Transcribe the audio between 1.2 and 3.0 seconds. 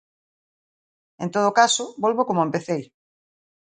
En todo caso, volvo como empecei.